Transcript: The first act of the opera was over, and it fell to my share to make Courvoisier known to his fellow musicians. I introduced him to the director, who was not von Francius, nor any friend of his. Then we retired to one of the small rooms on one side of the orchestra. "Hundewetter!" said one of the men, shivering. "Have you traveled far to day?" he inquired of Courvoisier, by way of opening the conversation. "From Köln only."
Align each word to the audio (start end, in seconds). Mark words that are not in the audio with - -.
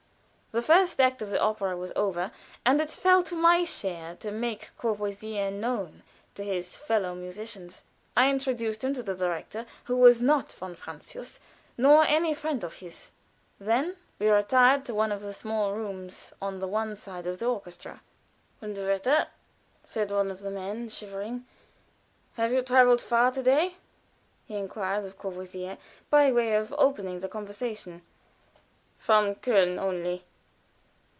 The 0.53 0.61
first 0.61 0.99
act 0.99 1.21
of 1.21 1.29
the 1.29 1.39
opera 1.39 1.77
was 1.77 1.93
over, 1.95 2.29
and 2.65 2.81
it 2.81 2.91
fell 2.91 3.23
to 3.23 3.37
my 3.37 3.63
share 3.63 4.17
to 4.17 4.31
make 4.31 4.69
Courvoisier 4.77 5.49
known 5.49 6.03
to 6.35 6.43
his 6.43 6.75
fellow 6.75 7.15
musicians. 7.15 7.85
I 8.17 8.29
introduced 8.29 8.83
him 8.83 8.93
to 8.95 9.01
the 9.01 9.15
director, 9.15 9.65
who 9.85 9.95
was 9.95 10.19
not 10.21 10.51
von 10.51 10.75
Francius, 10.75 11.39
nor 11.77 12.03
any 12.03 12.33
friend 12.33 12.65
of 12.65 12.79
his. 12.79 13.11
Then 13.61 13.95
we 14.19 14.27
retired 14.29 14.83
to 14.87 14.93
one 14.93 15.13
of 15.13 15.21
the 15.21 15.31
small 15.31 15.71
rooms 15.71 16.33
on 16.41 16.59
one 16.69 16.97
side 16.97 17.27
of 17.27 17.39
the 17.39 17.45
orchestra. 17.45 18.01
"Hundewetter!" 18.61 19.27
said 19.85 20.11
one 20.11 20.29
of 20.29 20.39
the 20.39 20.51
men, 20.51 20.89
shivering. 20.89 21.45
"Have 22.33 22.51
you 22.51 22.61
traveled 22.61 22.99
far 23.01 23.31
to 23.31 23.41
day?" 23.41 23.77
he 24.45 24.57
inquired 24.57 25.05
of 25.05 25.17
Courvoisier, 25.17 25.77
by 26.09 26.29
way 26.29 26.55
of 26.55 26.75
opening 26.77 27.19
the 27.19 27.29
conversation. 27.29 28.01
"From 28.99 29.35
Köln 29.35 29.79
only." 29.79 30.25